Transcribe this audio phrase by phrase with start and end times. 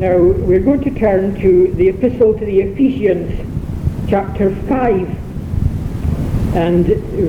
[0.00, 3.38] Now, we're going to turn to the Epistle to the Ephesians,
[4.08, 6.86] chapter 5, and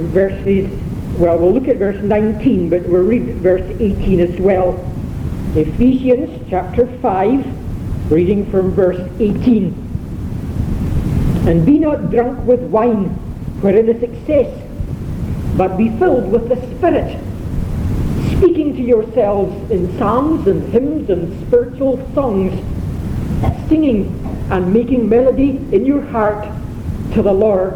[0.08, 0.72] verses,
[1.20, 4.90] well, we'll look at verse 19, but we'll read verse 18 as well.
[5.54, 9.74] Ephesians, chapter 5, reading from verse 18.
[11.48, 13.10] And be not drunk with wine,
[13.60, 14.48] wherein is excess,
[15.58, 17.22] but be filled with the Spirit
[18.42, 22.52] speaking to yourselves in psalms and hymns and spiritual songs,
[23.70, 24.08] singing
[24.50, 26.44] and making melody in your heart
[27.14, 27.76] to the Lord.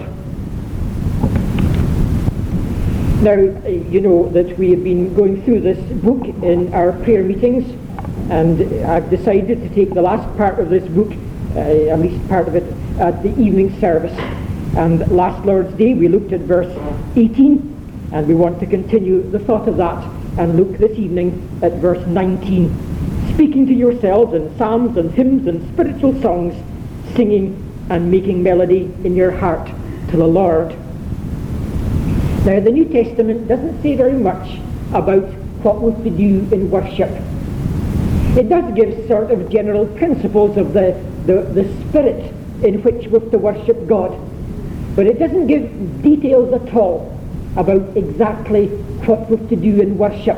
[3.22, 3.36] Now,
[3.94, 7.70] you know that we have been going through this book in our prayer meetings,
[8.32, 11.14] and I've decided to take the last part of this book,
[11.56, 12.64] uh, at least part of it,
[13.00, 14.18] at the evening service.
[14.76, 16.76] And last Lord's Day we looked at verse
[17.16, 21.74] 18, and we want to continue the thought of that and look this evening at
[21.74, 23.34] verse 19.
[23.34, 26.56] Speaking to yourselves in psalms and hymns and spiritual songs,
[27.16, 29.68] singing and making melody in your heart
[30.10, 30.70] to the Lord.
[32.46, 34.60] Now, the New Testament doesn't say very much
[34.94, 35.24] about
[35.64, 37.10] what we're to do in worship.
[38.38, 43.30] It does give sort of general principles of the, the, the spirit in which we're
[43.32, 44.20] to worship God.
[44.96, 47.15] But it doesn't give details at all
[47.58, 48.68] about exactly
[49.08, 50.38] what we're to do in worship.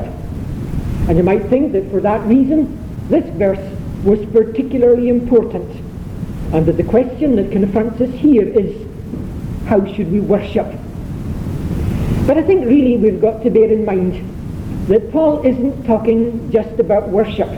[1.08, 3.74] And you might think that for that reason, this verse
[4.04, 5.70] was particularly important.
[6.52, 8.86] And that the question that confronts us here is,
[9.66, 10.66] how should we worship?
[12.26, 14.22] But I think really we've got to bear in mind
[14.88, 17.48] that Paul isn't talking just about worship.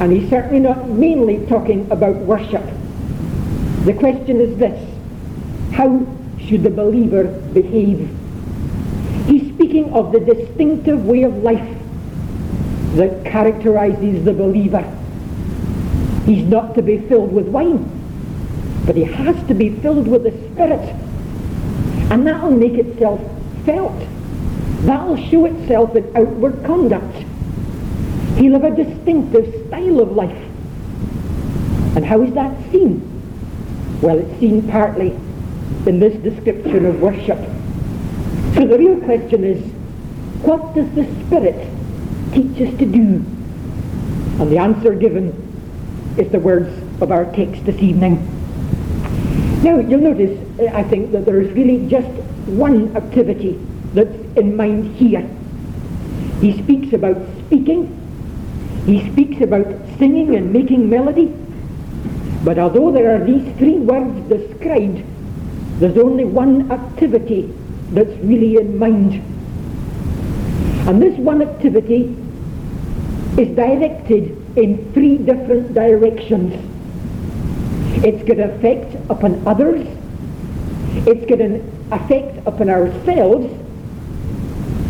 [0.00, 2.62] And he's certainly not mainly talking about worship.
[3.84, 4.78] The question is this,
[5.72, 6.06] how
[6.40, 8.08] should the believer behave
[9.68, 11.76] speaking of the distinctive way of life
[12.94, 14.82] that characterizes the believer.
[16.24, 17.84] He's not to be filled with wine,
[18.86, 20.80] but he has to be filled with the Spirit.
[22.10, 23.20] And that'll make itself
[23.66, 23.92] felt.
[24.86, 27.16] That'll show itself in outward conduct.
[28.38, 30.44] He'll have a distinctive style of life.
[31.94, 33.04] And how is that seen?
[34.00, 35.10] Well, it's seen partly
[35.84, 37.38] in this description of worship.
[38.58, 39.62] So the real question is,
[40.42, 41.68] what does the Spirit
[42.32, 43.22] teach us to do?
[44.42, 45.30] And the answer given
[46.18, 46.68] is the words
[47.00, 48.16] of our text this evening.
[49.62, 50.36] Now, you'll notice,
[50.74, 52.08] I think, that there is really just
[52.48, 53.64] one activity
[53.94, 55.22] that's in mind here.
[56.40, 57.94] He speaks about speaking.
[58.86, 59.66] He speaks about
[60.00, 61.32] singing and making melody.
[62.42, 65.04] But although there are these three words described,
[65.78, 67.54] there's only one activity
[67.90, 69.14] that's really in mind.
[70.88, 72.16] And this one activity
[73.38, 76.54] is directed in three different directions.
[78.04, 79.86] It's got an effect upon others,
[81.06, 81.62] it's got an
[81.92, 83.52] effect upon ourselves,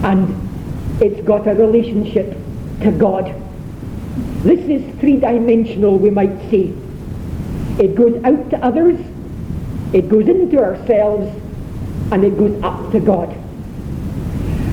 [0.04, 0.48] and
[1.02, 2.36] it's got a relationship
[2.82, 3.34] to God.
[4.42, 6.72] This is three-dimensional, we might say.
[7.78, 8.98] It goes out to others,
[9.92, 11.28] it goes into ourselves,
[12.12, 13.30] and it goes up to God.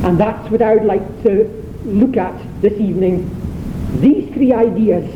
[0.04, 1.48] And that's what I would like to
[1.84, 3.30] look at this evening.
[4.00, 5.14] These three ideas.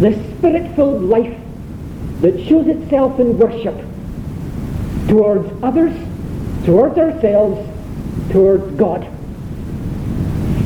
[0.00, 1.38] The spirit-filled life
[2.20, 3.76] that shows itself in worship
[5.08, 5.94] towards others,
[6.64, 7.68] towards ourselves,
[8.32, 9.02] towards God.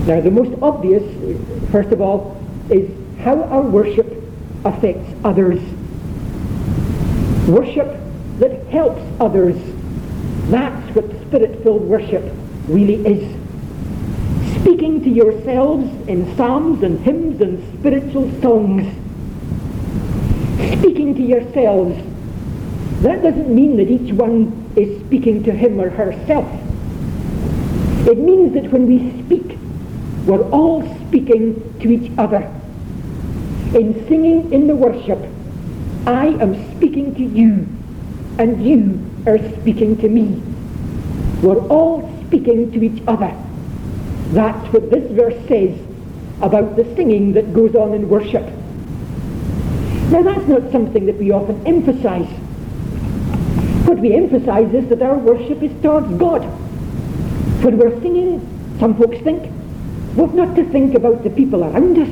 [0.07, 1.03] Now the most obvious,
[1.71, 4.07] first of all, is how our worship
[4.65, 5.61] affects others.
[7.47, 7.99] Worship
[8.39, 9.57] that helps others
[10.51, 12.25] that's what spirit-filled worship
[12.69, 13.37] really is.
[14.61, 18.87] Speaking to yourselves in psalms and hymns and spiritual songs.
[20.79, 22.03] Speaking to yourselves.
[23.03, 26.49] That doesn't mean that each one is speaking to him or herself.
[28.09, 29.59] It means that when we speak,
[30.27, 32.43] we're all speaking to each other.
[33.75, 35.19] In singing in the worship,
[36.07, 37.69] I am speaking to you,
[38.39, 38.99] and you
[39.29, 40.43] are speaking to me.
[41.43, 43.33] We're all speaking to each other.
[44.31, 45.79] That's what this verse says
[46.41, 48.45] about the singing that goes on in worship.
[50.11, 52.29] Now that's not something that we often emphasize.
[53.87, 56.43] What we emphasize is that our worship is towards God.
[57.63, 58.41] When we're singing,
[58.79, 59.53] some folks think,
[60.17, 62.09] we've not to think about the people around us.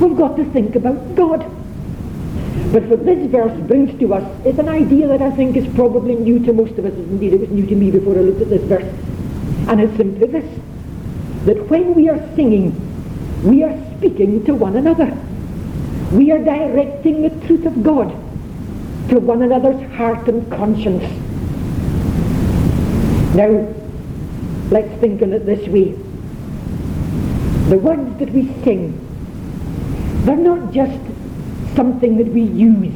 [0.00, 1.55] We've got to think about God.
[2.72, 6.14] But what this verse brings to us is an idea that I think is probably
[6.14, 6.92] new to most of us.
[6.92, 8.84] Indeed, it was new to me before I looked at this verse.
[9.68, 10.60] And it's simply this,
[11.46, 12.74] that when we are singing,
[13.42, 15.16] we are speaking to one another.
[16.12, 18.10] We are directing the truth of God
[19.10, 21.04] to one another's heart and conscience.
[23.34, 23.74] Now,
[24.70, 25.92] let's think of it this way.
[27.70, 28.98] The words that we sing,
[30.24, 31.05] they're not just
[31.76, 32.94] something that we use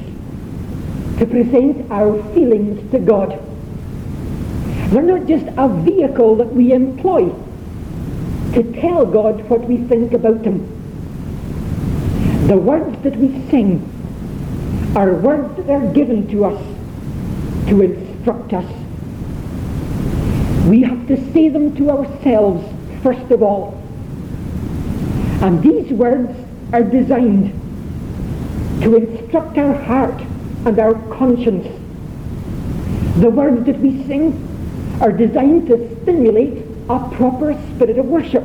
[1.19, 3.39] to present our feelings to God.
[4.91, 7.29] They're not just a vehicle that we employ
[8.55, 10.67] to tell God what we think about Him.
[12.49, 13.87] The words that we sing
[14.97, 16.61] are words that are given to us
[17.69, 18.65] to instruct us.
[20.67, 22.67] We have to say them to ourselves
[23.03, 23.81] first of all.
[25.43, 26.35] And these words
[26.73, 27.60] are designed
[28.83, 30.21] to instruct our heart
[30.65, 31.67] and our conscience.
[33.17, 34.47] The words that we sing
[35.01, 38.45] are designed to stimulate a proper spirit of worship,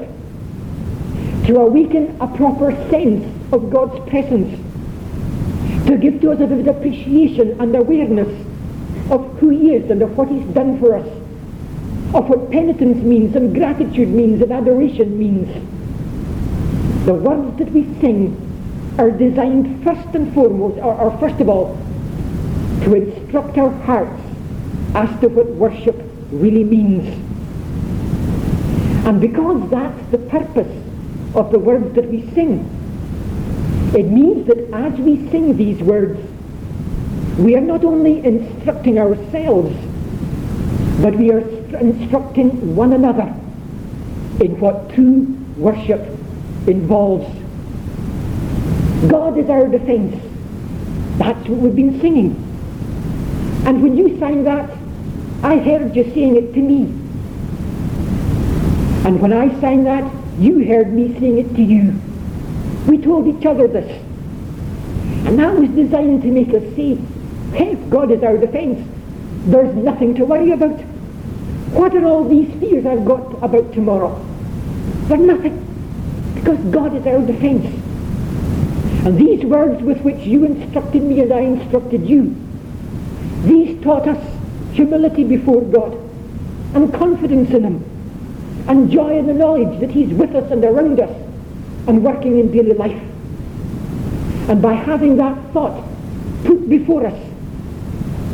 [1.46, 4.60] to awaken a proper sense of God's presence,
[5.88, 8.28] to give to us a vivid appreciation and awareness
[9.12, 11.08] of who He is and of what He's done for us,
[12.14, 15.48] of what penitence means and gratitude means and adoration means.
[17.06, 18.44] The words that we sing
[18.97, 21.75] are designed first and foremost, or, or first of all,
[22.83, 24.21] to instruct our hearts
[24.94, 25.95] as to what worship
[26.31, 27.07] really means.
[29.06, 30.83] And because that's the purpose
[31.36, 32.63] of the words that we sing,
[33.95, 36.19] it means that as we sing these words,
[37.38, 39.75] we are not only instructing ourselves,
[41.01, 41.39] but we are
[41.80, 43.33] instructing one another
[44.42, 45.24] in what true
[45.57, 46.01] worship
[46.68, 47.27] involves.
[49.07, 50.21] God is our defense.
[51.18, 52.42] That's what we've been singing.
[53.65, 54.69] And when you sang that,
[55.44, 56.83] I heard you saying it to me.
[59.06, 62.00] And when I sang that, you heard me sing it to you.
[62.88, 64.01] We told each other this.
[65.27, 66.95] And that was designed to make us say,
[67.53, 68.88] hey, God is our defense.
[69.45, 70.80] There's nothing to worry about.
[71.71, 74.24] What are all these fears I've got about tomorrow?
[75.07, 75.62] They're nothing.
[76.36, 77.75] Because God is our defense.
[79.06, 82.36] And these words with which you instructed me and I instructed you
[83.46, 84.18] these taught us
[84.74, 85.94] humility before God
[86.74, 91.00] and confidence in Him and joy in the knowledge that He's with us and around
[91.00, 91.16] us
[91.88, 93.02] and working in daily life.
[94.50, 95.88] And by having that thought
[96.44, 97.31] put before us,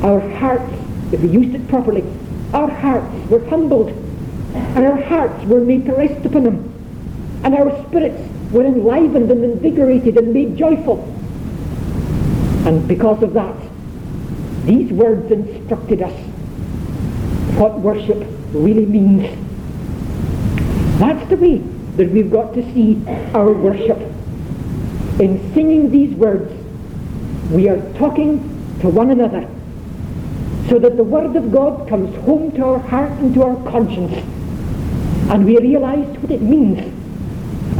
[0.02, 0.74] our hearts,
[1.12, 2.06] if we used it properly,
[2.54, 3.90] our hearts were humbled
[4.54, 9.44] and our hearts were made to rest upon Him and our spirits were enlivened and
[9.44, 11.00] invigorated and made joyful.
[12.66, 13.56] And because of that,
[14.66, 16.14] these words instructed us
[17.58, 19.24] what worship really means.
[21.00, 21.58] That's the way
[21.98, 23.02] that we've got to see
[23.34, 23.98] our worship.
[25.20, 26.52] In singing these words,
[27.52, 28.40] we are talking
[28.82, 29.48] to one another
[30.70, 34.14] so that the Word of God comes home to our heart and to our conscience
[35.32, 37.01] and we realize what it means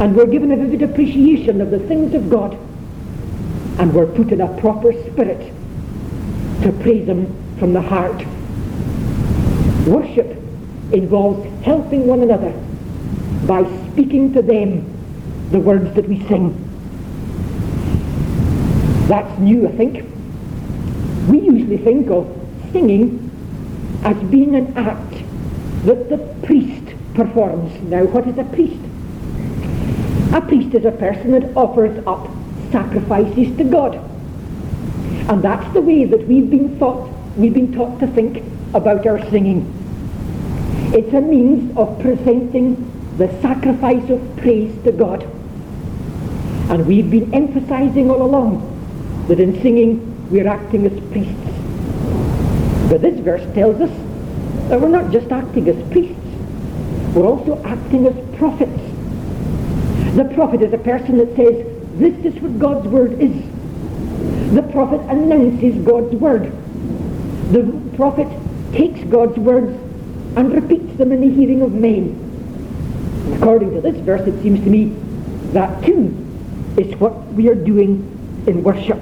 [0.02, 2.54] and we're given a vivid appreciation of the things of God
[3.78, 5.54] and we're put in a proper spirit
[6.62, 8.26] to praise Him from the heart.
[9.86, 10.26] Worship
[10.92, 12.50] involves helping one another
[13.46, 13.62] by
[13.92, 14.92] speaking to them
[15.52, 16.50] the words that we sing.
[19.06, 20.04] That's new, I think.
[21.28, 22.26] We usually think of
[22.72, 23.30] singing
[24.02, 25.14] as being an act
[25.84, 27.80] that the priest performs.
[27.82, 28.80] Now, what is a priest?
[30.32, 32.26] A priest is a person that offers up
[32.70, 33.96] sacrifices to God.
[35.28, 39.20] And that's the way that we've been taught, we've been taught to think about our
[39.30, 39.60] singing.
[40.94, 42.76] It's a means of presenting
[43.18, 45.22] the sacrifice of praise to God.
[46.70, 51.52] And we've been emphasizing all along that in singing we're acting as priests.
[52.88, 53.90] But this verse tells us
[54.70, 56.16] that we're not just acting as priests,
[57.14, 58.91] we're also acting as prophets.
[60.14, 61.66] The prophet is a person that says,
[61.98, 63.32] this is what God's word is.
[64.54, 66.52] The prophet announces God's word.
[67.52, 68.28] The prophet
[68.72, 69.70] takes God's words
[70.36, 72.18] and repeats them in the hearing of men.
[73.36, 74.94] According to this verse, it seems to me
[75.52, 76.14] that too
[76.76, 78.98] is what we are doing in worship.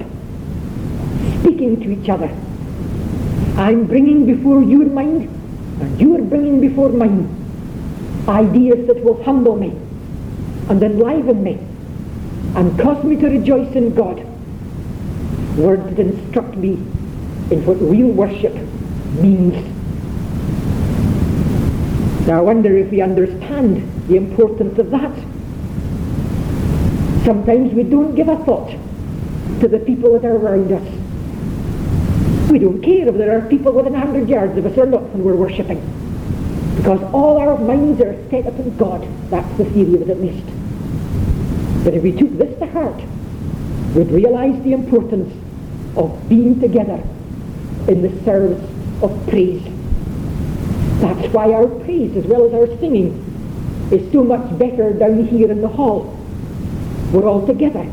[1.40, 2.28] Speaking to each other.
[3.56, 5.28] I'm bringing before your mind,
[5.80, 7.28] and you are bringing before mine,
[8.28, 9.79] ideas that will humble me
[10.68, 11.58] and enliven me
[12.56, 14.26] and cause me to rejoice in God
[15.56, 16.72] words that instruct me
[17.50, 18.54] in what real worship
[19.20, 19.54] means.
[22.26, 25.14] Now I wonder if we understand the importance of that.
[27.24, 28.70] Sometimes we don't give a thought
[29.60, 32.50] to the people that are around us.
[32.50, 35.02] We don't care if there are people within a hundred yards of us or not
[35.02, 35.99] when we're worshipping.
[36.80, 39.06] Because all our minds are set upon God.
[39.28, 40.46] That's the theory of it at least.
[41.84, 43.02] But if we took this to heart,
[43.94, 45.30] we'd realize the importance
[45.94, 47.02] of being together
[47.86, 48.64] in the service
[49.02, 49.62] of praise.
[51.02, 53.12] That's why our praise, as well as our singing,
[53.92, 56.16] is so much better down here in the hall.
[57.12, 57.86] We're all together.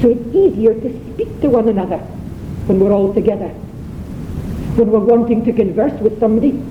[0.00, 1.98] So it's easier to speak to one another
[2.68, 3.48] when we're all together.
[4.78, 6.62] When we're wanting to converse with somebody,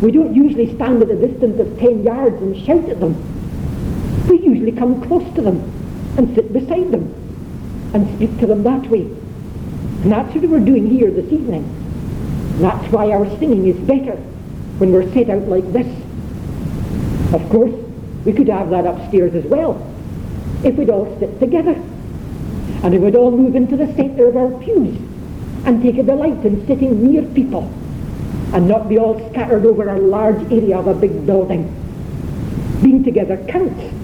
[0.00, 3.14] we don't usually stand at a distance of 10 yards and shout at them.
[4.28, 5.60] We usually come close to them
[6.16, 7.12] and sit beside them
[7.92, 9.02] and speak to them that way.
[9.02, 11.76] And that's what we're doing here this evening.
[12.60, 14.16] That's why our singing is better
[14.78, 15.86] when we're set out like this.
[17.34, 17.74] Of course,
[18.24, 19.86] we could have that upstairs as well,
[20.64, 21.74] if we'd all sit together.
[22.82, 24.96] And if we'd all move into the centre of our pews
[25.66, 27.70] and take a delight in sitting near people
[28.52, 31.64] and not be all scattered over a large area of a big building.
[32.82, 33.94] Being together counts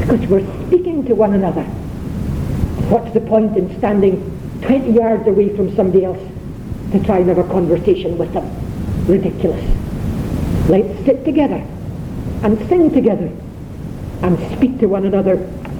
[0.00, 1.64] because we're speaking to one another.
[2.88, 4.22] What's the point in standing
[4.62, 6.20] 20 yards away from somebody else
[6.92, 8.46] to try and have a conversation with them?
[9.06, 9.64] Ridiculous.
[10.68, 11.62] Let's sit together
[12.42, 13.30] and sing together
[14.22, 15.34] and speak to one another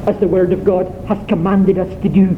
[0.06, 2.36] as the Word of God has commanded us to do.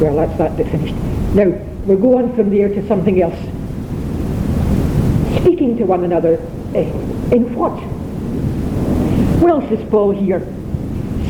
[0.00, 0.94] Well, that's that bit finished.
[1.34, 1.46] Now,
[1.84, 3.38] we'll go on from there to something else.
[5.42, 6.34] Speaking to one another,
[6.74, 6.88] eh,
[7.34, 7.72] in what?
[9.42, 10.40] Well, says Paul here,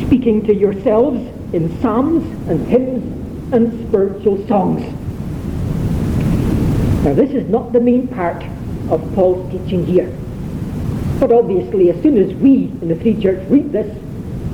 [0.04, 1.18] speaking to yourselves
[1.54, 4.82] in psalms and hymns and spiritual songs.
[7.04, 8.44] Now, this is not the main part
[8.90, 10.14] of Paul's teaching here.
[11.18, 13.96] But obviously, as soon as we in the Free Church read this,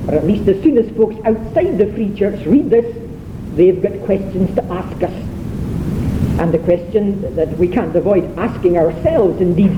[0.07, 3.04] or at least as soon as folks outside the Free Church read this,
[3.55, 5.13] they've got questions to ask us.
[6.39, 9.71] And the question that we can't avoid asking ourselves, indeed,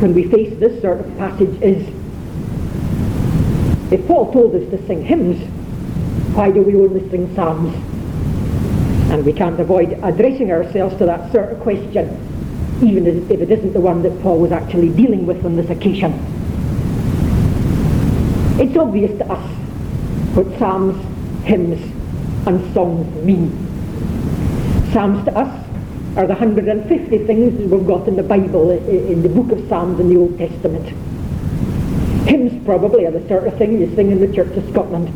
[0.00, 1.86] when we face this sort of passage is,
[3.92, 5.40] if Paul told us to sing hymns,
[6.34, 7.72] why do we only sing psalms?
[9.12, 12.08] And we can't avoid addressing ourselves to that sort of question,
[12.82, 16.12] even if it isn't the one that Paul was actually dealing with on this occasion.
[18.58, 19.50] It's obvious to us
[20.34, 20.96] what psalms,
[21.44, 21.95] hymns,
[22.46, 23.50] and songs mean.
[24.92, 25.66] Psalms to us
[26.16, 30.08] are the 150 things we've got in the Bible, in the book of Psalms in
[30.08, 30.86] the Old Testament.
[32.26, 35.08] Hymns probably are the sort of thing you sing in the Church of Scotland.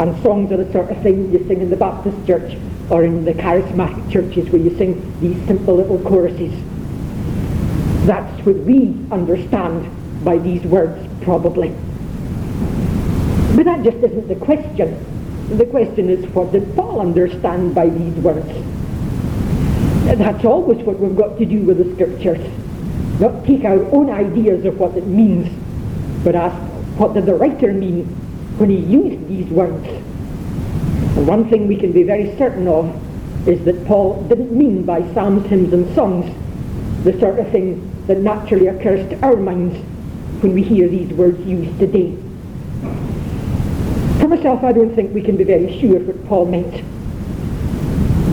[0.00, 2.56] And songs are the sort of thing you sing in the Baptist church
[2.88, 6.54] or in the charismatic churches where you sing these simple little choruses.
[8.06, 9.90] That's what we understand
[10.24, 11.70] by these words, probably.
[13.56, 15.17] But that just isn't the question.
[15.48, 18.46] The question is, what did Paul understand by these words?
[20.04, 22.46] That's always what we've got to do with the scriptures.
[23.18, 25.48] Not take our own ideas of what it means,
[26.22, 26.54] but ask,
[26.98, 28.04] what did the writer mean
[28.58, 29.86] when he used these words?
[29.86, 32.86] And one thing we can be very certain of
[33.48, 36.34] is that Paul didn't mean by psalms, hymns and songs
[37.04, 39.78] the sort of thing that naturally occurs to our minds
[40.42, 42.16] when we hear these words used today.
[44.38, 46.72] Myself, I don't think we can be very sure what Paul meant.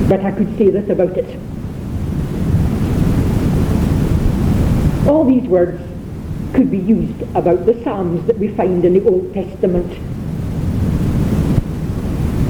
[0.07, 1.25] But I could say this about it.
[5.07, 5.81] All these words
[6.53, 9.89] could be used about the Psalms that we find in the Old Testament.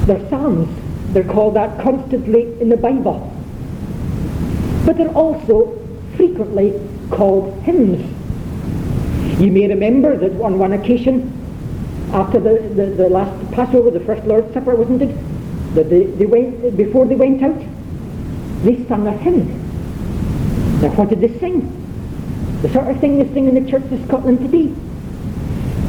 [0.06, 0.68] They're Psalms.
[1.14, 3.32] They're called that constantly in the Bible.
[4.84, 5.78] But they're also
[6.18, 6.78] frequently
[7.10, 8.04] called hymns.
[9.40, 11.45] You may remember that on one occasion
[12.12, 15.74] after the, the, the last Passover, the first Lord's Supper, wasn't it?
[15.74, 17.58] That they, they went, before they went out,
[18.62, 19.62] they sang a hymn.
[20.80, 21.72] Now what did they sing?
[22.62, 24.72] The sort of thing they sing in the Church of Scotland today.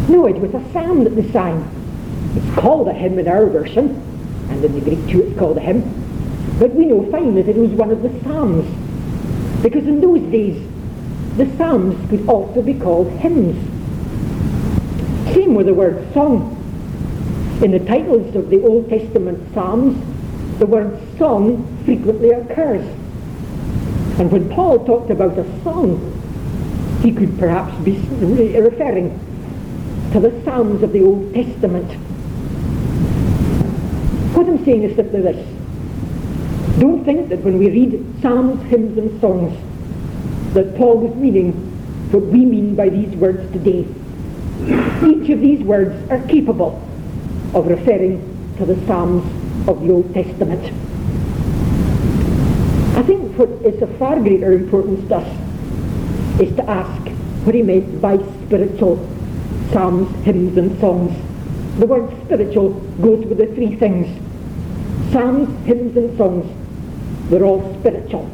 [0.10, 1.64] No, it was a psalm that they sang.
[2.36, 3.90] It's called a hymn in our version,
[4.50, 5.82] and in the Greek too it's called a hymn.
[6.60, 8.66] But we know fine that it was one of the psalms.
[9.62, 10.68] Because in those days,
[11.38, 13.67] the psalms could also be called hymns.
[15.48, 16.54] Same with the word song.
[17.64, 19.98] In the titles of the Old Testament Psalms,
[20.60, 22.86] the word song frequently occurs.
[24.20, 27.94] And when Paul talked about a song, he could perhaps be
[28.60, 29.18] referring
[30.12, 31.94] to the Psalms of the Old Testament.
[34.36, 35.48] What I'm saying is simply this.
[36.78, 39.58] Don't think that when we read psalms, hymns and songs
[40.56, 41.54] that Paul was meaning
[42.12, 43.88] what we mean by these words today.
[44.66, 46.82] Each of these words are capable
[47.54, 49.24] of referring to the Psalms
[49.68, 50.64] of the Old Testament.
[52.98, 57.02] I think what is of far greater importance to us is to ask
[57.46, 58.98] what he meant by spiritual
[59.72, 61.16] psalms, hymns and songs.
[61.80, 62.72] The word spiritual
[63.02, 64.08] goes with the three things.
[65.12, 66.52] Psalms, hymns and songs,
[67.30, 68.26] they're all spiritual.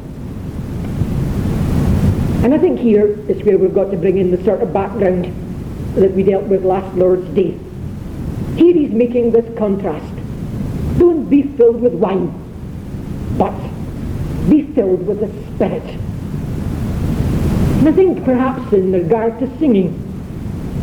[2.42, 5.26] And I think here is where we've got to bring in the sort of background
[5.94, 7.58] that we dealt with last Lord's Day.
[8.56, 10.14] Here he's making this contrast.
[10.98, 12.32] Don't be filled with wine,
[13.38, 13.54] but
[14.48, 15.82] be filled with the Spirit.
[17.78, 19.92] And I think perhaps in regard to singing,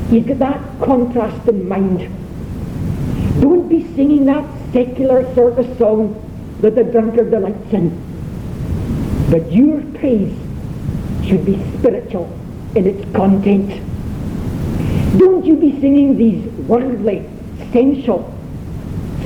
[0.10, 2.00] he's got that contrast in mind.
[3.42, 6.16] Don't be singing that secular sort of song
[6.62, 7.90] that the drunkard delights in.
[9.32, 10.38] But your praise
[11.26, 12.32] should be spiritual
[12.76, 13.82] in its content.
[15.18, 17.30] Don't you be singing these worldly,
[17.74, 18.34] sensual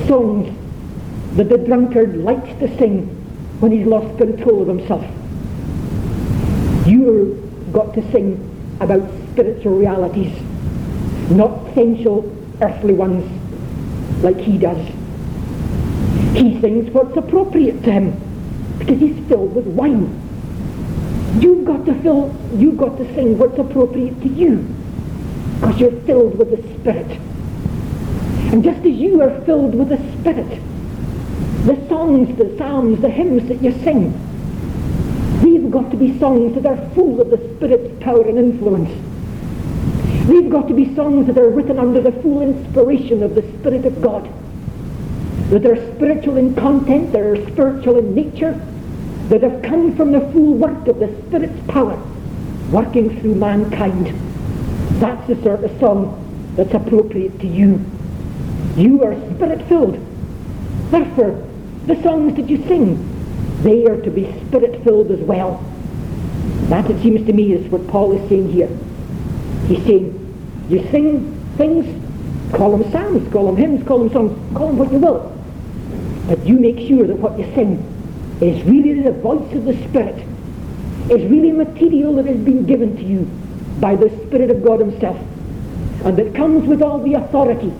[0.08, 0.52] songs
[1.36, 3.06] that the drunkard likes to sing
[3.60, 5.04] when he's lost control of himself.
[6.88, 10.36] You've got to sing about spiritual realities,
[11.30, 13.24] not sensual, earthly ones
[14.24, 14.84] like he does.
[16.34, 20.20] He sings what's appropriate to him because he's filled with wine.
[21.40, 24.75] You've got to fill, you've got to sing what's appropriate to you
[25.60, 27.18] because you're filled with the Spirit.
[28.52, 30.60] And just as you are filled with the Spirit,
[31.66, 34.12] the songs, the psalms, the hymns that you sing,
[35.42, 38.90] they've got to be songs that are full of the Spirit's power and influence.
[40.28, 43.84] They've got to be songs that are written under the full inspiration of the Spirit
[43.84, 44.28] of God.
[45.50, 48.60] That are spiritual in content, that are spiritual in nature,
[49.28, 52.00] that have come from the full work of the Spirit's power
[52.70, 54.14] working through mankind.
[54.96, 56.22] That's the sort of song
[56.56, 57.84] that's appropriate to you.
[58.76, 59.98] You are spirit-filled.
[60.90, 61.46] Therefore,
[61.84, 65.62] the songs that you sing, they are to be spirit-filled as well.
[66.68, 68.70] That, it seems to me, is what Paul is saying here.
[69.68, 71.84] He's saying, you sing things,
[72.54, 75.30] call them psalms, call them hymns, call them songs, call them what you will.
[76.26, 77.84] But you make sure that what you sing
[78.40, 80.26] is really the voice of the Spirit,
[81.10, 83.30] is really material that has been given to you
[83.80, 85.18] by the Spirit of God himself,
[86.04, 87.72] and that comes with all the authority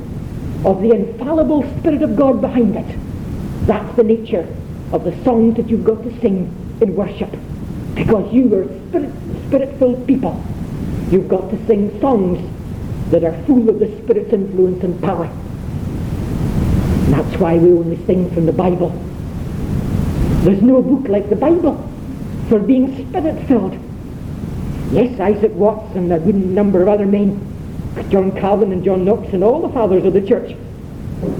[0.64, 2.98] of the infallible Spirit of God behind it.
[3.66, 4.46] That's the nature
[4.92, 7.30] of the songs that you've got to sing in worship.
[7.94, 9.12] Because you are spirit,
[9.46, 10.42] spirit-filled people.
[11.10, 12.38] You've got to sing songs
[13.10, 15.26] that are full of the Spirit's influence and power.
[15.26, 18.90] And that's why we only sing from the Bible.
[20.42, 21.76] There's no book like the Bible
[22.48, 23.78] for being spirit-filled.
[24.92, 27.40] Yes, Isaac Watts and a good number of other men,
[28.08, 30.52] John Calvin and John Knox and all the fathers of the church,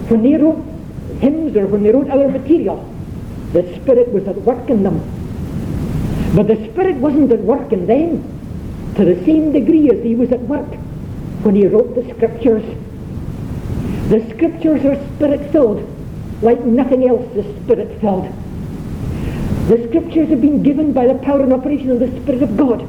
[0.08, 0.64] when they wrote
[1.20, 2.84] hymns or when they wrote other material,
[3.52, 4.98] the Spirit was at work in them.
[6.34, 8.22] But the Spirit wasn't at work in them
[8.96, 10.74] to the same degree as he was at work
[11.42, 12.64] when he wrote the Scriptures.
[14.08, 15.92] The Scriptures are Spirit-filled
[16.42, 18.32] like nothing else is Spirit-filled.
[19.68, 22.86] The Scriptures have been given by the power and operation of the Spirit of God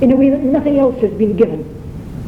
[0.00, 1.60] in a way that nothing else has been given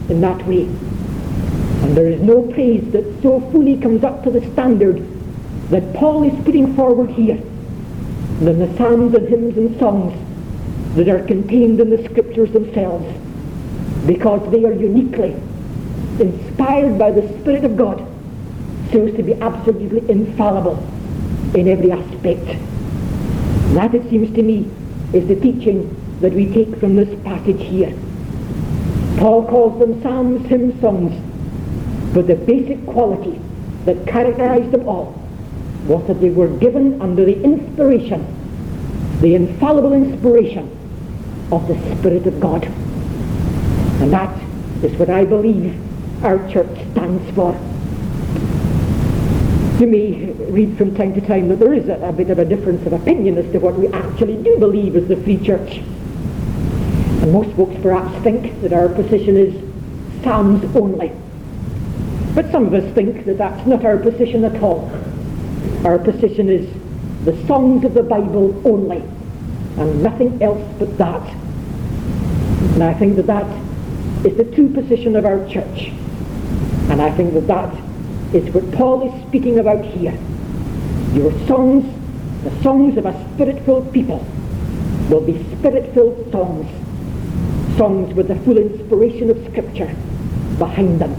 [0.08, 0.64] in that way.
[0.64, 5.06] And there is no praise that so fully comes up to the standard
[5.70, 7.36] that Paul is putting forward here
[8.40, 10.14] than the psalms and hymns and songs
[10.96, 13.06] that are contained in the scriptures themselves
[14.06, 15.32] because they are uniquely
[16.20, 17.98] inspired by the Spirit of God
[18.90, 20.76] so as to be absolutely infallible
[21.54, 22.44] in every aspect.
[23.74, 24.70] That, it seems to me,
[25.14, 27.92] is the teaching that we take from this passage here.
[29.18, 31.12] Paul calls them psalms, hymns, songs,
[32.14, 33.40] but the basic quality
[33.84, 35.20] that characterized them all
[35.86, 38.26] was that they were given under the inspiration,
[39.20, 40.70] the infallible inspiration
[41.50, 42.64] of the Spirit of God.
[42.64, 44.34] And that
[44.84, 45.78] is what I believe
[46.24, 47.52] our church stands for.
[49.80, 52.44] You may read from time to time that there is a, a bit of a
[52.44, 55.82] difference of opinion as to what we actually do believe as the Free Church.
[57.26, 59.54] Most folks perhaps think that our position is
[60.24, 61.12] psalms only.
[62.34, 64.90] But some of us think that that's not our position at all.
[65.84, 66.68] Our position is
[67.24, 69.02] the songs of the Bible only,
[69.78, 71.22] and nothing else but that.
[72.74, 73.46] And I think that that
[74.26, 75.92] is the true position of our church.
[76.90, 77.72] And I think that that
[78.34, 80.18] is what Paul is speaking about here.
[81.12, 81.84] Your songs,
[82.42, 84.26] the songs of a spirit-filled people,
[85.08, 86.66] will be spirit-filled songs.
[87.82, 89.92] Songs with the full inspiration of Scripture.
[90.56, 91.12] behind them.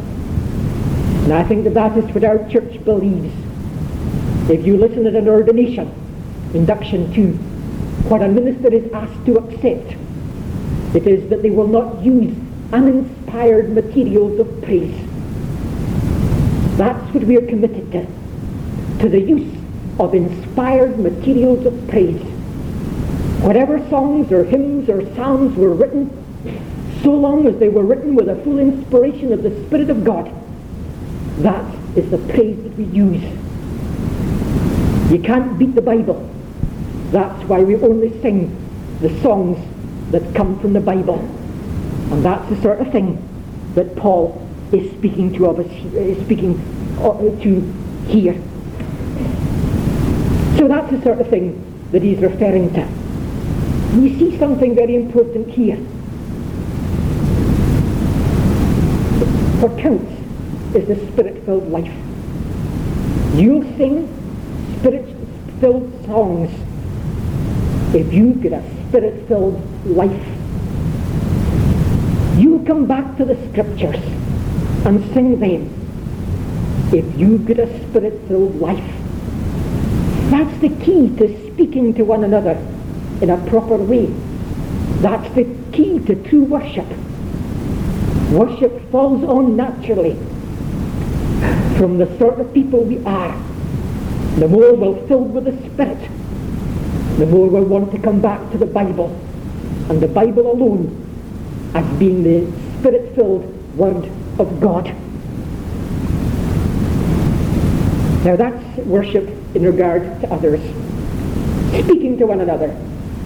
[1.26, 3.36] And I think that that is what our church believes.
[4.50, 5.94] If you listen at an ordination,
[6.54, 7.34] induction to
[8.08, 9.98] what a minister is asked to accept,
[10.96, 12.34] it is that they will not use
[12.72, 14.96] uninspired materials of praise.
[16.78, 18.08] That's what we are committed to,
[19.00, 19.54] to the use
[20.00, 22.22] of inspired materials of praise.
[23.42, 26.23] Whatever songs or hymns or psalms were written,
[27.04, 30.32] so long as they were written with a full inspiration of the Spirit of God,
[31.40, 33.22] that is the praise that we use.
[35.12, 36.30] You can't beat the Bible.
[37.12, 38.58] That's why we only sing
[39.02, 39.60] the songs
[40.12, 41.20] that come from the Bible.
[42.12, 43.22] And that's the sort of thing
[43.76, 44.40] that Paul
[44.72, 46.58] is speaking to of us, is speaking
[47.00, 47.62] uh, to
[48.08, 48.36] here.
[50.58, 51.60] So that's the sort of thing
[51.92, 52.88] that he's referring to.
[54.00, 55.78] We see something very important here.
[59.64, 60.12] What counts
[60.76, 61.94] is the spirit-filled life.
[63.34, 64.10] You'll sing
[64.80, 66.52] spirit-filled songs
[67.96, 70.28] if you get a spirit-filled life.
[72.38, 74.04] You come back to the scriptures
[74.86, 75.70] and sing them
[76.92, 78.94] if you get a spirit-filled life.
[80.30, 82.58] That's the key to speaking to one another
[83.22, 84.08] in a proper way.
[85.00, 86.88] That's the key to true worship.
[88.34, 90.16] Worship falls on naturally
[91.78, 93.32] from the sort of people we are.
[94.40, 96.00] The more we're filled with the Spirit,
[97.20, 99.10] the more we'll want to come back to the Bible
[99.88, 100.90] and the Bible alone
[101.76, 104.86] as being the Spirit-filled Word of God.
[108.26, 110.62] Now that's worship in regard to others.
[111.84, 112.72] Speaking to one another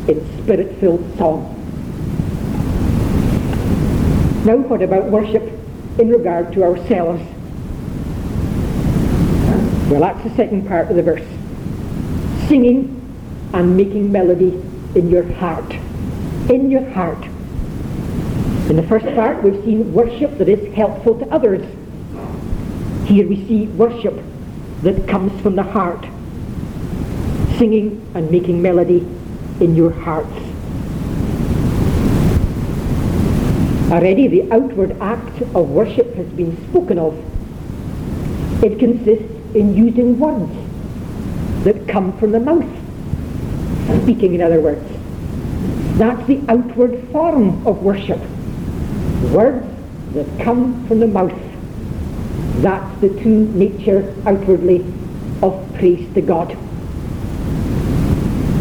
[0.10, 1.57] in Spirit-filled song.
[4.48, 5.44] Now what about worship
[6.00, 7.22] in regard to ourselves?
[9.92, 11.28] Well, that's the second part of the verse.
[12.48, 12.94] Singing
[13.52, 14.54] and making melody
[14.96, 15.70] in your heart.
[16.50, 17.22] In your heart.
[18.70, 21.68] In the first part, we've seen worship that is helpful to others.
[23.06, 24.18] Here we see worship
[24.84, 26.06] that comes from the heart.
[27.58, 29.00] Singing and making melody
[29.60, 30.47] in your hearts.
[33.90, 37.14] Already the outward act of worship has been spoken of.
[38.62, 40.52] It consists in using words
[41.64, 42.70] that come from the mouth.
[44.04, 44.86] Speaking, in other words.
[45.98, 48.20] That's the outward form of worship.
[49.32, 49.66] Words
[50.14, 51.34] that come from the mouth.
[52.62, 54.86] That's the true nature outwardly
[55.42, 56.50] of praise to God.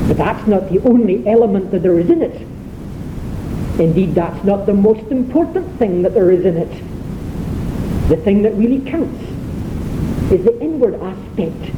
[0.07, 2.47] But that's not the only element that there is in it.
[3.79, 8.09] Indeed, that's not the most important thing that there is in it.
[8.09, 9.23] The thing that really counts
[10.33, 11.73] is the inward aspect,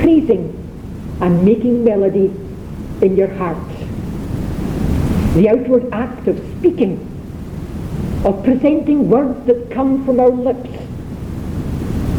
[0.00, 0.56] praising
[1.20, 2.32] and making melody
[3.02, 3.56] in your heart.
[5.34, 6.98] The outward act of speaking,
[8.24, 10.70] of presenting words that come from our lips,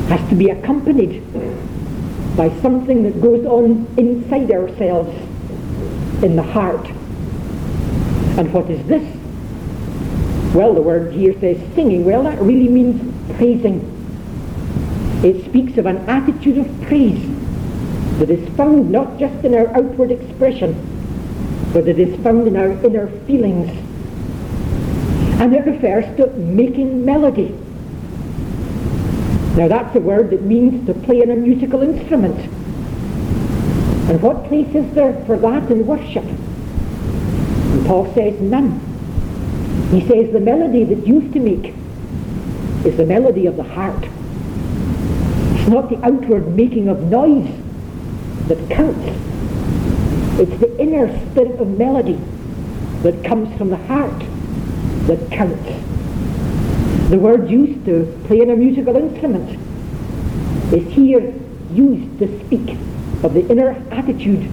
[0.07, 1.21] has to be accompanied
[2.37, 5.13] by something that goes on inside ourselves,
[6.23, 6.89] in the heart.
[8.37, 9.03] And what is this?
[10.55, 12.03] Well, the word here says singing.
[12.05, 12.99] Well, that really means
[13.37, 13.87] praising.
[15.23, 17.21] It speaks of an attitude of praise
[18.19, 20.75] that is found not just in our outward expression,
[21.73, 23.69] but it is found in our inner feelings.
[25.39, 27.57] And it refers to making melody.
[29.55, 32.37] Now that's a word that means to play on a musical instrument.
[34.09, 36.25] And what place is there for that in worship?
[37.85, 38.79] Paul says none.
[39.91, 41.73] He says the melody that used to make
[42.85, 44.03] is the melody of the heart.
[45.55, 47.49] It's not the outward making of noise
[48.47, 49.07] that counts.
[50.39, 52.19] It's the inner spirit of melody
[53.03, 54.19] that comes from the heart
[55.07, 55.69] that counts.
[57.09, 59.59] The word used to play on a musical instrument
[60.73, 61.33] is here
[61.73, 62.77] used to speak
[63.23, 64.49] of the inner attitude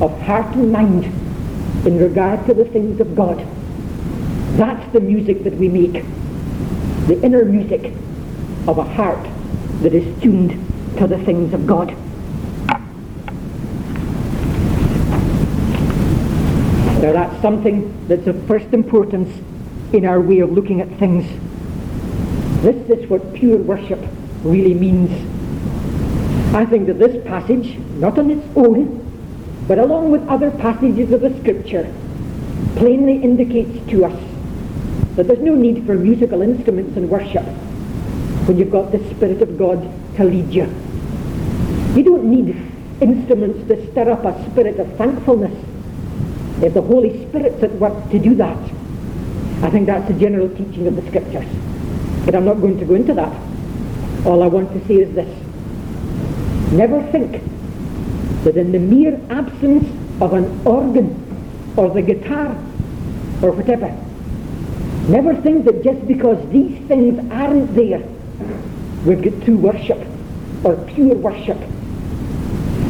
[0.00, 1.19] of heart and mind
[1.86, 3.38] in regard to the things of God.
[4.56, 6.04] That's the music that we make.
[7.06, 7.94] The inner music
[8.68, 9.26] of a heart
[9.80, 10.50] that is tuned
[10.98, 11.96] to the things of God.
[17.00, 19.42] Now that's something that's of first importance
[19.94, 21.24] in our way of looking at things.
[22.62, 24.00] This is what pure worship
[24.42, 25.10] really means.
[26.54, 29.09] I think that this passage, not on its own,
[29.70, 31.84] but along with other passages of the Scripture,
[32.74, 34.20] plainly indicates to us
[35.14, 37.44] that there's no need for musical instruments in worship
[38.48, 39.80] when you've got the Spirit of God
[40.16, 40.64] to lead you.
[41.94, 42.48] You don't need
[43.00, 45.54] instruments to stir up a spirit of thankfulness.
[46.64, 48.58] If the Holy Spirit's at work to do that,
[49.62, 51.46] I think that's the general teaching of the Scriptures.
[52.24, 53.32] But I'm not going to go into that.
[54.26, 55.30] All I want to say is this.
[56.72, 57.40] Never think
[58.44, 59.88] that in the mere absence
[60.20, 61.08] of an organ
[61.76, 62.48] or the guitar
[63.42, 63.88] or whatever,
[65.08, 68.02] never think that just because these things aren't there,
[69.04, 69.98] we've got true worship
[70.64, 71.58] or pure worship.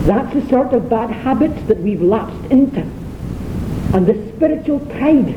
[0.06, 2.80] That's the sort of bad habits that we've lapsed into
[3.92, 5.36] and the spiritual pride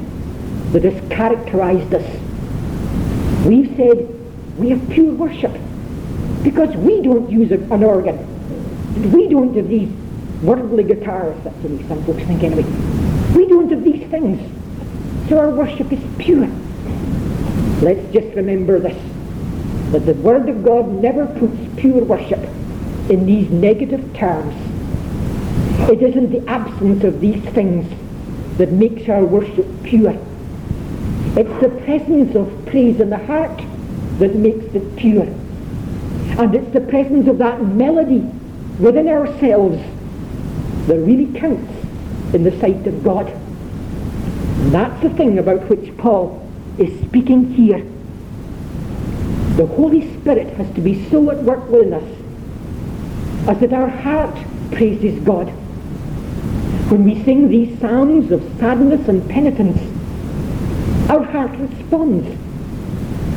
[0.74, 3.46] that has characterized us.
[3.46, 4.08] We've said
[4.58, 5.52] we have pure worship
[6.44, 9.12] because we don't use an organ.
[9.12, 9.92] We don't have these
[10.44, 12.64] worldly guitars, the way some folks think anyway.
[13.36, 14.40] We don't have these things.
[15.30, 16.48] So our worship is pure.
[17.82, 19.02] Let's just remember this,
[19.92, 22.40] that the Word of God never puts pure worship
[23.10, 24.54] in these negative terms.
[25.90, 27.90] It isn't the absence of these things
[28.58, 30.18] that makes our worship pure.
[31.36, 33.62] It's the presence of praise in the heart
[34.20, 35.24] that makes it pure.
[35.24, 38.20] And it's the presence of that melody
[38.80, 39.82] within ourselves
[40.88, 41.72] that really counts
[42.34, 43.28] in the sight of God.
[43.30, 47.86] And that's the thing about which Paul is speaking here.
[49.56, 52.04] The Holy Spirit has to be so at work within us
[53.48, 54.36] as that our heart
[54.72, 55.50] praises God.
[56.90, 59.80] When we sing these psalms of sadness and penitence,
[61.10, 62.28] our heart responds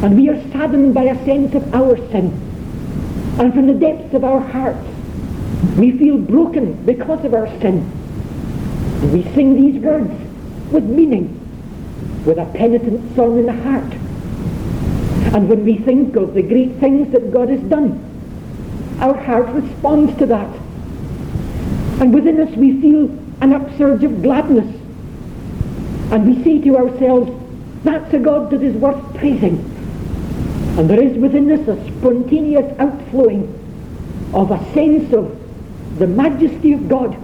[0.02, 2.30] and we are saddened by a sense of our sin.
[3.38, 4.86] And from the depths of our hearts,
[5.76, 7.90] we feel broken because of our sin.
[9.02, 10.10] And we sing these words
[10.72, 11.40] with meaning,
[12.24, 13.92] with a penitent song in the heart.
[15.34, 18.02] And when we think of the great things that God has done,
[19.00, 20.48] our heart responds to that.
[22.00, 24.74] And within us we feel an upsurge of gladness.
[26.10, 27.30] And we say to ourselves,
[27.84, 29.58] that's a God that is worth praising.
[30.78, 33.52] And there is within us a spontaneous outflowing
[34.32, 35.45] of a sense of
[35.98, 37.16] the majesty of God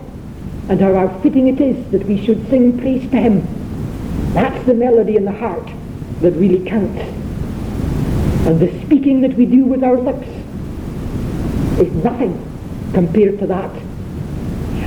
[0.69, 3.47] and how fitting it is that we should sing praise to him.
[4.33, 5.69] That's the melody in the heart
[6.21, 7.01] that really counts.
[8.47, 10.29] And the speaking that we do with our lips
[11.79, 12.33] is nothing
[12.95, 13.71] compared to that.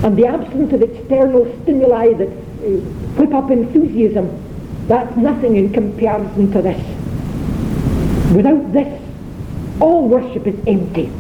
[0.04, 2.80] And the absence of external stimuli that uh,
[3.18, 4.42] whip up enthusiasm,
[4.88, 8.34] that's nothing in comparison to this.
[8.36, 9.02] Without this,
[9.80, 11.12] all worship is empty.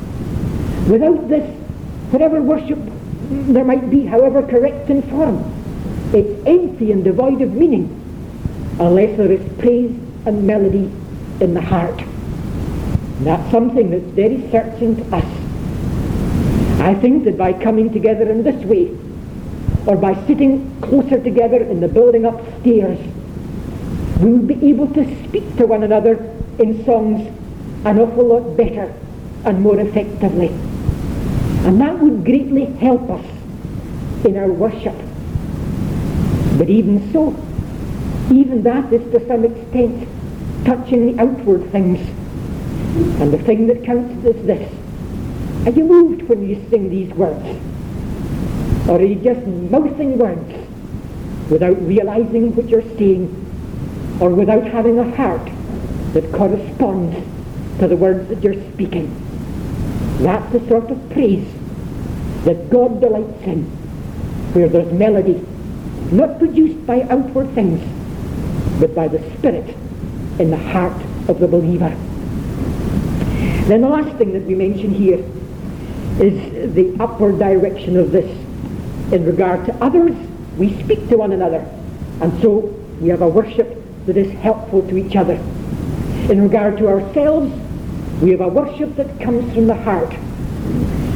[0.89, 1.64] Without this,
[2.11, 2.79] whatever worship
[3.29, 5.43] there might be, however correct in form,
[6.13, 7.89] it's empty and devoid of meaning
[8.79, 9.91] unless there is praise
[10.25, 10.91] and melody
[11.39, 11.99] in the heart.
[12.01, 15.25] And that's something that's very searching to us.
[16.81, 18.95] I think that by coming together in this way,
[19.87, 22.99] or by sitting closer together in the building upstairs,
[24.19, 26.13] we will be able to speak to one another
[26.59, 27.27] in songs
[27.85, 28.93] an awful lot better
[29.45, 30.49] and more effectively.
[31.65, 33.25] And that would greatly help us
[34.23, 34.95] in our worship.
[36.59, 37.31] But even so,
[38.31, 40.07] even that is to some extent
[40.63, 41.99] touching the outward things.
[43.19, 44.71] And the thing that counts is this.
[45.65, 47.43] Are you moved when you sing these words?
[48.87, 50.69] Or are you just mouthing words
[51.49, 53.25] without realizing what you're saying
[54.21, 55.49] or without having a heart
[56.13, 57.17] that corresponds
[57.79, 59.24] to the words that you're speaking?
[60.19, 61.47] That's the sort of praise
[62.45, 63.63] that God delights in,
[64.53, 65.45] where there's melody,
[66.11, 67.81] not produced by outward things,
[68.79, 69.75] but by the Spirit
[70.39, 71.89] in the heart of the believer.
[73.67, 75.19] Then the last thing that we mention here
[76.19, 78.29] is the upward direction of this.
[79.11, 80.15] In regard to others,
[80.57, 81.67] we speak to one another,
[82.21, 82.59] and so
[83.01, 85.35] we have a worship that is helpful to each other.
[86.31, 87.51] In regard to ourselves,
[88.21, 90.13] we have a worship that comes from the heart.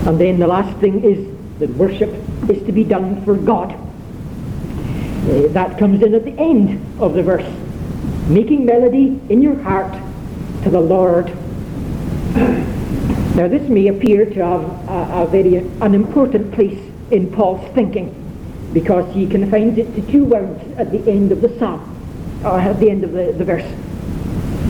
[0.05, 1.27] And then the last thing is
[1.59, 2.09] that worship
[2.49, 3.71] is to be done for God.
[3.71, 7.47] Uh, that comes in at the end of the verse.
[8.27, 9.93] Making melody in your heart
[10.63, 11.27] to the Lord.
[13.35, 16.79] Now this may appear to have a, a very unimportant place
[17.11, 18.15] in Paul's thinking
[18.73, 21.81] because he confines it to two words at the end of the psalm,
[22.43, 23.65] or at the end of the, the verse.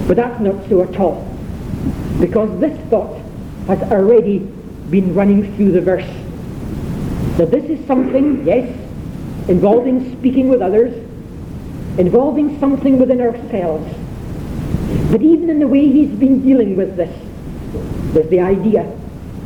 [0.08, 1.29] But that's not so at all
[2.20, 3.20] because this thought
[3.68, 4.40] has already
[4.90, 6.10] been running through the verse.
[7.38, 8.68] So this is something, yes,
[9.48, 10.94] involving speaking with others,
[11.98, 13.94] involving something within ourselves,
[15.12, 17.16] But even in the way he's been dealing with this,
[18.14, 18.92] there's the idea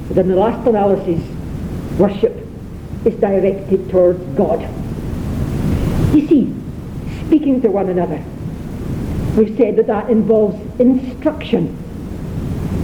[0.09, 1.21] that in the last analysis,
[1.97, 2.47] worship
[3.05, 4.61] is directed towards God.
[6.15, 6.55] You see,
[7.25, 8.23] speaking to one another,
[9.35, 11.77] we've said that that involves instruction.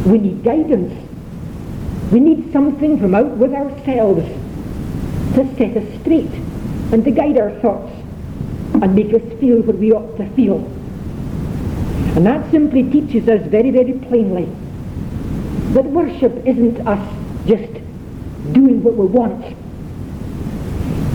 [0.10, 0.92] We need guidance.
[2.12, 4.26] We need something from out with ourselves
[5.36, 6.32] to set us straight
[6.92, 7.94] and to guide our thoughts
[8.74, 10.58] and make us feel what we ought to feel.
[12.16, 14.46] And that simply teaches us very, very plainly
[15.74, 17.72] that worship isn't us just
[18.52, 19.46] doing what we want.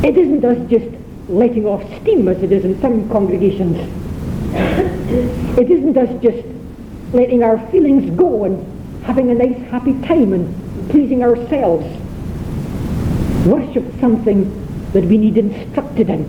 [0.05, 0.95] It isn't us just
[1.29, 3.77] letting off steam as it is in some congregations.
[5.59, 6.47] It isn't us just
[7.13, 8.74] letting our feelings go and
[9.05, 11.87] having a nice happy time and pleasing ourselves.
[13.47, 14.49] Worship something
[14.93, 16.27] that we need instructed in.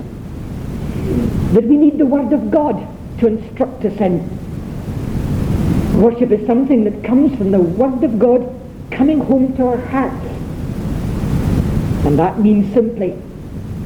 [1.53, 2.85] That we need the Word of God
[3.19, 4.29] to instruct us in.
[6.01, 8.53] Worship is something that comes from the Word of God
[8.91, 10.25] coming home to our hearts.
[12.05, 13.11] And that means simply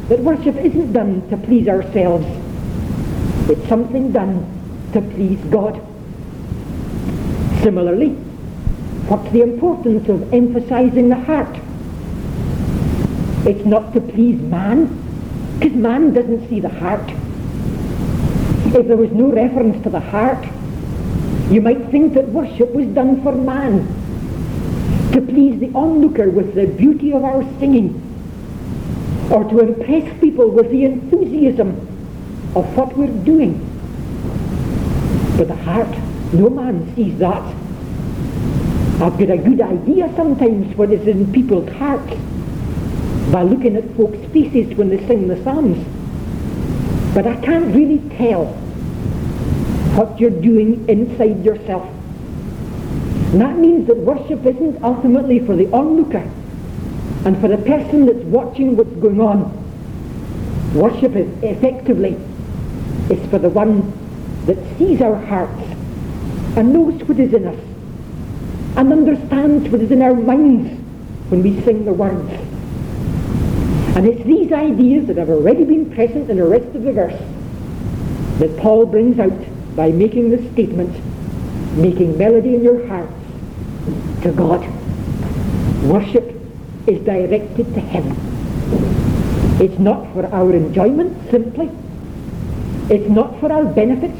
[0.08, 2.26] that worship isn't done to please ourselves.
[3.50, 4.44] It's something done
[4.94, 5.80] to please God.
[7.62, 8.18] Similarly,
[9.08, 11.58] what's the importance of emphasizing the heart?
[13.48, 14.88] It's not to please man,
[15.58, 17.10] because man doesn't see the heart.
[18.76, 20.46] If there was no reference to the heart,
[21.50, 23.88] you might think that worship was done for man,
[25.14, 28.06] to please the onlooker with the beauty of our singing,
[29.32, 31.70] or to impress people with the enthusiasm
[32.56, 33.66] of what we're doing.
[35.38, 35.98] But the heart,
[36.34, 37.56] no man sees that.
[39.02, 42.14] I've got a good idea sometimes what is in people's hearts
[43.32, 45.78] by looking at folks' faces when they sing the psalms.
[47.14, 48.48] But I can't really tell
[49.96, 51.88] what you're doing inside yourself.
[53.32, 56.30] And that means that worship isn't ultimately for the onlooker
[57.24, 59.56] and for the person that's watching what's going on.
[60.74, 62.18] Worship is effectively
[63.10, 63.94] is for the one
[64.46, 65.62] that sees our hearts
[66.58, 67.69] and knows what is in us
[68.80, 70.70] and understands what is in our minds
[71.30, 72.32] when we sing the words.
[73.98, 77.22] And it's these ideas that have already been present in the rest of the verse
[78.40, 79.38] that Paul brings out
[79.76, 80.96] by making the statement,
[81.76, 83.12] making melody in your hearts
[84.22, 84.62] to God.
[85.84, 86.34] Worship
[86.88, 88.16] is directed to Him.
[89.62, 91.70] It's not for our enjoyment simply.
[92.90, 94.16] It's not for our benefit.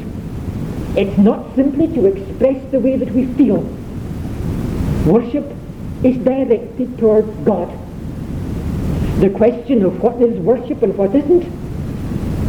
[0.98, 3.79] It's not simply to express the way that we feel.
[5.06, 5.44] Worship
[6.04, 7.68] is directed towards God.
[9.20, 11.44] The question of what is worship and what isn't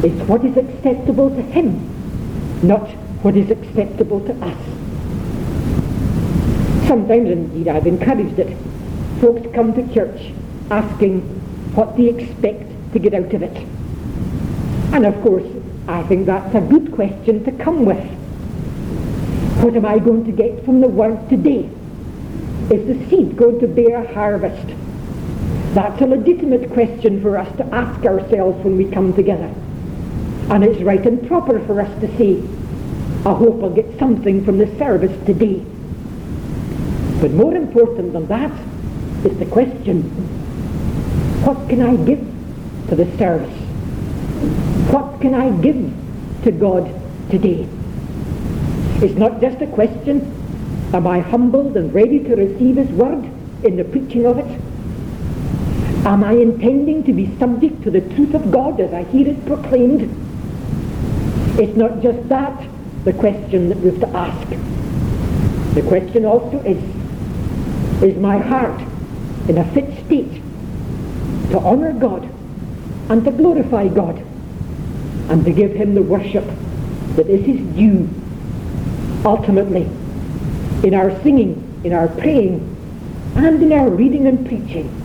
[0.03, 1.79] is what is acceptable to him,
[2.63, 2.89] not
[3.23, 4.57] what is acceptable to us.
[6.87, 8.57] Sometimes, indeed, I've encouraged it.
[9.21, 10.33] Folks come to church
[10.69, 11.21] asking
[11.75, 13.57] what they expect to get out of it.
[14.93, 15.47] And of course,
[15.87, 18.03] I think that's a good question to come with.
[19.63, 21.69] What am I going to get from the Word today?
[22.71, 24.65] Is the seed going to bear a harvest?
[25.73, 29.53] That's a legitimate question for us to ask ourselves when we come together.
[30.49, 32.41] And it's right and proper for us to say,
[33.25, 35.65] I hope I'll get something from the service today.
[37.19, 38.51] But more important than that
[39.25, 40.03] is the question,
[41.43, 42.19] what can I give
[42.87, 43.53] to the service?
[44.93, 45.93] What can I give
[46.45, 46.89] to God
[47.29, 47.67] today?
[49.05, 50.40] It's not just a question,
[50.93, 53.23] am I humbled and ready to receive His word
[53.63, 54.61] in the preaching of it?
[56.05, 59.45] Am I intending to be subject to the truth of God as I hear it
[59.45, 60.01] proclaimed?
[61.59, 62.67] It's not just that,
[63.03, 64.49] the question that we have to ask.
[65.75, 66.81] The question also is,
[68.03, 68.81] is my heart
[69.47, 70.41] in a fit state
[71.51, 72.27] to honour God
[73.09, 74.17] and to glorify God
[75.29, 76.45] and to give him the worship
[77.15, 78.09] that is his due
[79.23, 79.89] ultimately
[80.83, 82.67] in our singing, in our praying,
[83.35, 85.01] and in our reading and preaching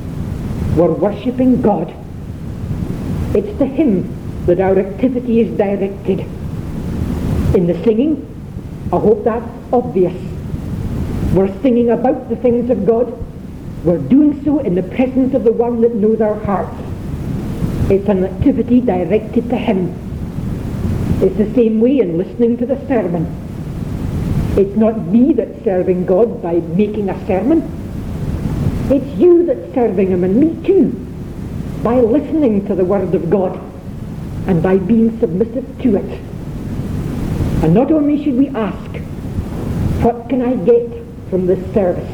[0.76, 1.88] we're worshipping God.
[3.34, 6.20] It's to Him that our activity is directed.
[7.56, 8.22] In the singing,
[8.92, 10.14] I hope that's obvious.
[11.32, 13.10] We're singing about the things of God.
[13.84, 16.76] We're doing so in the presence of the one that knows our hearts.
[17.90, 19.94] It's an activity directed to Him.
[21.22, 23.45] It's the same way in listening to the sermon.
[24.56, 27.62] It's not me that's serving God by making a sermon.
[28.90, 31.02] It's you that's serving him and me too
[31.82, 33.60] by listening to the word of God
[34.46, 36.20] and by being submissive to it.
[37.62, 38.90] And not only should we ask,
[40.02, 40.88] What can I get
[41.30, 42.12] from this service?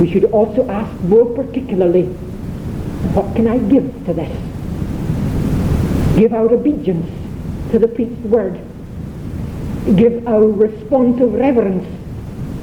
[0.00, 2.04] We should also ask more particularly,
[3.14, 4.32] what can I give to this?
[6.16, 7.10] Give our obedience
[7.72, 8.58] to the preached word.
[9.96, 11.86] Give our responsive reverence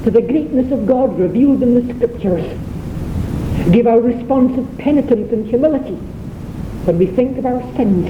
[0.04, 2.46] to the greatness of God revealed in the scriptures.
[3.70, 5.96] Give our responsive penitence and humility
[6.86, 8.06] when we think of our sins.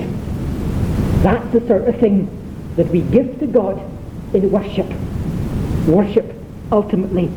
[1.24, 2.28] That's the sort of thing
[2.76, 3.82] that we give to God
[4.32, 4.86] in worship.
[5.88, 6.32] Worship,
[6.70, 7.30] ultimately,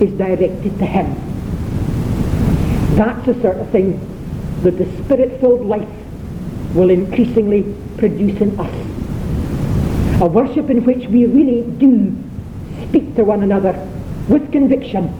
[0.00, 1.14] is directed to Him.
[2.94, 3.98] That's the sort of thing
[4.62, 5.88] that the Spirit-filled life
[6.74, 8.89] will increasingly produce in us.
[10.20, 12.14] A worship in which we really do
[12.88, 13.72] speak to one another
[14.28, 15.14] with conviction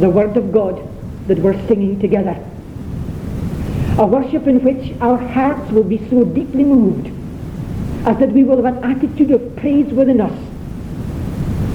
[0.00, 0.82] the Word of God
[1.28, 2.36] that we're singing together.
[3.98, 7.06] A worship in which our hearts will be so deeply moved
[8.04, 10.38] as that we will have an attitude of praise within us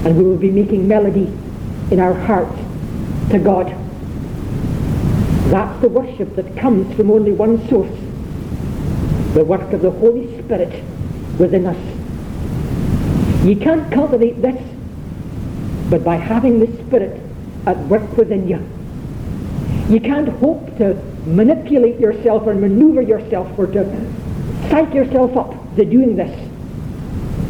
[0.04, 1.32] and we will be making melody
[1.90, 2.58] in our hearts
[3.30, 3.68] to God.
[5.50, 7.98] That's the worship that comes from only one source,
[9.34, 10.84] the work of the Holy Spirit
[11.38, 11.91] within us.
[13.44, 14.60] You can't cultivate this
[15.90, 17.20] but by having the Spirit
[17.66, 18.66] at work within you.
[19.92, 20.94] You can't hope to
[21.26, 23.84] manipulate yourself or maneuver yourself or to
[24.70, 26.32] psych yourself up to doing this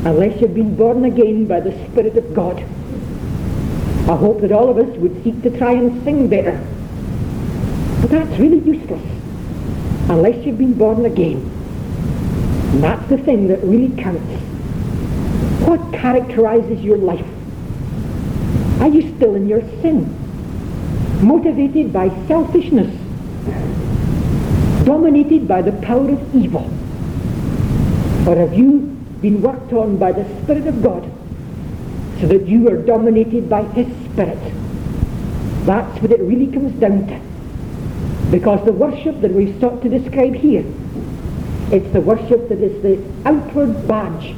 [0.06, 2.58] unless you've been born again by the Spirit of God.
[4.08, 6.58] I hope that all of us would seek to try and sing better.
[8.00, 9.02] But that's really useless
[10.08, 11.36] unless you've been born again.
[12.72, 14.51] And that's the thing that really counts.
[15.66, 17.26] What characterizes your life?
[18.80, 20.18] Are you still in your sin?
[21.24, 22.92] Motivated by selfishness?
[24.84, 26.64] Dominated by the power of evil?
[28.26, 28.80] Or have you
[29.20, 31.04] been worked on by the Spirit of God
[32.20, 34.38] so that you are dominated by His Spirit?
[35.64, 37.20] That's what it really comes down to.
[38.32, 40.64] Because the worship that we've sought to describe here,
[41.70, 44.34] it's the worship that is the outward badge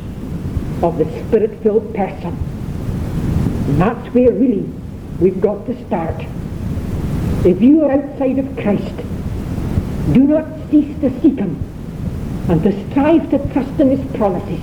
[0.85, 2.37] of the Spirit-filled person.
[3.69, 4.69] And that's where really
[5.19, 6.21] we've got to start.
[7.47, 8.97] If you are outside of Christ,
[10.13, 11.57] do not cease to seek Him
[12.49, 14.61] and to strive to trust in His promises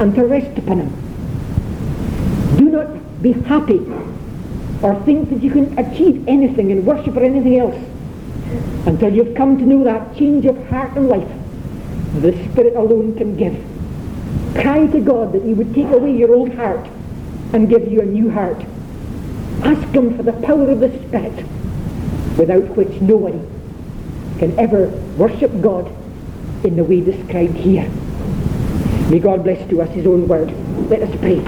[0.00, 2.56] and to rest upon Him.
[2.56, 3.80] Do not be happy
[4.82, 7.78] or think that you can achieve anything in worship or anything else
[8.86, 11.30] until you've come to know that change of heart and life
[12.14, 13.69] the Spirit alone can give.
[14.54, 16.88] Cry to God that He would take away your old heart
[17.52, 18.64] and give you a new heart.
[19.62, 21.44] Ask Him for the power of the Spirit,
[22.36, 23.46] without which no one
[24.38, 25.90] can ever worship God
[26.64, 27.88] in the way described here.
[29.10, 30.50] May God bless to us His own word.
[30.88, 31.40] Let us pray.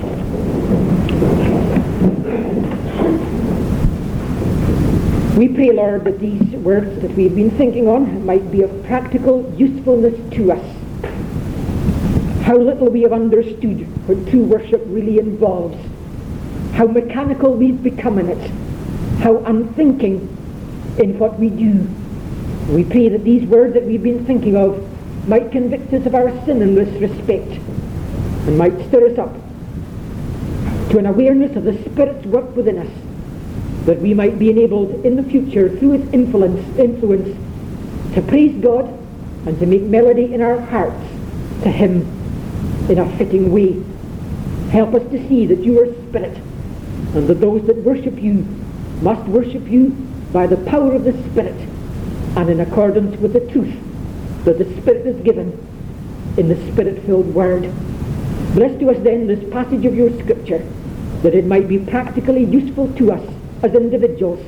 [5.36, 9.50] We pray, Lord, that these words that we've been thinking on might be of practical
[9.56, 10.81] usefulness to us.
[12.42, 15.78] How little we have understood what true worship really involves.
[16.74, 18.50] How mechanical we've become in it,
[19.20, 20.28] how unthinking
[20.98, 21.88] in what we do.
[22.68, 24.88] We pray that these words that we've been thinking of
[25.28, 29.32] might convict us of our sin in this respect and might stir us up
[30.90, 32.90] to an awareness of the Spirit's work within us
[33.86, 37.36] that we might be enabled in the future through his influence, influence
[38.14, 38.86] to praise God
[39.46, 41.02] and to make melody in our hearts
[41.62, 42.21] to him
[42.88, 43.82] in a fitting way.
[44.70, 46.36] Help us to see that you are Spirit
[47.14, 48.46] and that those that worship you
[49.02, 49.90] must worship you
[50.32, 51.68] by the power of the Spirit
[52.36, 53.74] and in accordance with the truth
[54.44, 55.50] that the Spirit has given
[56.36, 57.70] in the Spirit-filled Word.
[58.54, 60.66] Bless to us then this passage of your Scripture
[61.22, 64.40] that it might be practically useful to us as individuals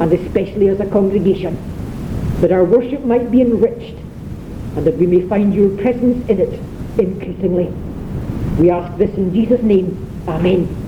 [0.00, 1.56] and especially as a congregation,
[2.40, 3.96] that our worship might be enriched
[4.76, 6.60] and that we may find your presence in it
[6.98, 7.66] increasingly.
[8.58, 9.96] We ask this in Jesus' name.
[10.28, 10.87] Amen.